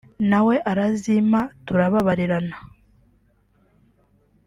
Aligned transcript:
nawe 0.29 0.55
arazimpa 0.71 1.41
turababarirana 1.65 2.55